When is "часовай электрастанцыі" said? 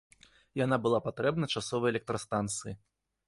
1.57-2.73